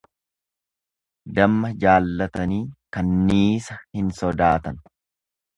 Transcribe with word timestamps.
Damma 1.39 1.69
jaallatanii 1.83 2.59
kanniisa 2.97 3.79
hin 3.83 4.13
sodaatan. 4.25 4.85